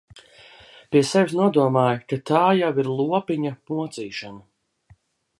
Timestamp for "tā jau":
2.29-2.71